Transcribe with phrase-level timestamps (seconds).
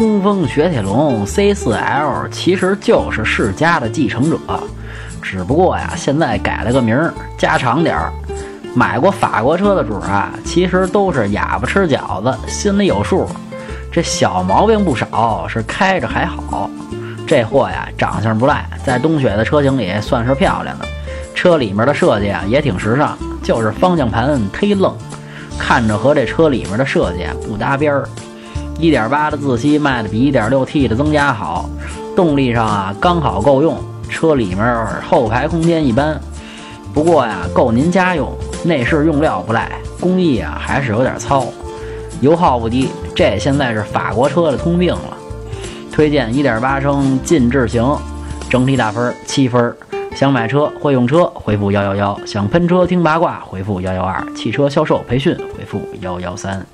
[0.00, 4.38] 东风雪铁龙 C4L 其实就是世嘉的继承者，
[5.20, 8.10] 只不过呀，现在改了个名儿，加长点儿。
[8.74, 13.28] 买过法国车的主啊，其实都是哑巴吃饺子，心里有数。
[13.92, 16.70] 这小毛病不少，是开着还好。
[17.26, 20.86] 这货呀，长相不赖，在冬雪的车型里算是漂亮的。
[21.34, 24.96] 车里面的设计啊，也挺时尚，就是方向盘忒愣，
[25.58, 28.08] 看着和这车里面的设计不搭边儿。
[28.78, 31.68] 1.8的自吸卖的比 1.6T 的增加好，
[32.14, 33.76] 动力上啊刚好够用。
[34.08, 36.20] 车里面后排空间一般，
[36.92, 38.36] 不过呀够您家用。
[38.64, 41.46] 内饰用料不赖，工艺啊还是有点糙，
[42.20, 45.16] 油耗不低，这现在是法国车的通病了。
[45.92, 47.96] 推荐1.8升劲智型，
[48.50, 49.74] 整体打分七分。
[50.14, 56.66] 想买车会用车，回复幺幺幺；想喷车听八卦，回复幺幺二；汽车销售培训，回复幺幺三。